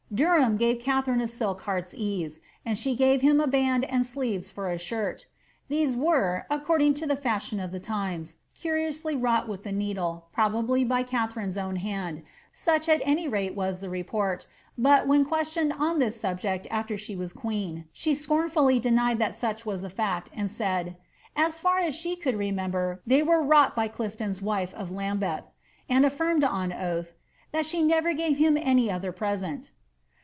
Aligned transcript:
Derham 0.13 0.57
me 0.57 0.75
Katharine 0.75 1.21
a 1.21 1.27
silk 1.27 1.61
heart's^ease, 1.63 2.39
and 2.65 2.77
she 2.77 2.97
gave 2.97 3.21
him 3.21 3.39
a 3.39 3.47
band 3.47 3.85
and 3.85 4.05
sleeves 4.05 4.51
h>r 4.51 4.65
■ 4.75 4.77
shirt. 4.77 5.25
These 5.69 5.95
were, 5.95 6.45
according 6.49 6.95
to 6.95 7.07
the 7.07 7.15
feshion 7.15 7.63
of 7.63 7.71
the 7.71 7.79
times, 7.79 8.35
curioutlj 8.53 9.23
wrought 9.23 9.47
with 9.47 9.63
the 9.63 9.71
needle, 9.71 10.25
probably 10.33 10.83
by 10.83 11.03
Katharine's 11.03 11.57
own 11.57 11.77
hand— 11.77 12.23
such 12.51 12.89
it 12.89 13.01
any 13.05 13.29
rate 13.29 13.55
was 13.55 13.79
the 13.79 13.89
report, 13.89 14.47
but, 14.77 15.07
when 15.07 15.23
questioned 15.23 15.71
on 15.71 15.99
this 15.99 16.19
subject 16.19 16.67
after 16.69 16.97
she 16.97 17.15
was 17.15 17.31
queen, 17.31 17.85
she 17.93 18.13
scornfully 18.13 18.79
denied 18.81 19.17
that 19.19 19.33
such 19.33 19.65
was 19.65 19.81
the 19.81 19.87
&ct, 19.89 20.29
and 20.33 20.51
said, 20.51 20.97
*^u 21.37 21.59
far 21.61 21.79
as 21.79 21.95
she 21.95 22.17
could 22.17 22.35
remember, 22.35 23.01
they 23.07 23.23
were 23.23 23.41
wrought 23.41 23.77
by 23.77 23.87
Clifton's 23.87 24.41
wife 24.41 24.73
of 24.73 24.91
Lambeth,^' 24.91 25.45
and 25.87 26.05
affirmed 26.05 26.43
on 26.43 26.73
oath 26.73 27.13
^ 27.13 27.13
that 27.53 27.65
she 27.65 27.81
never 27.81 28.11
gave 28.11 28.35
him 28.35 28.57
any 28.59 28.91
other 28.91 29.13
present." 29.13 29.71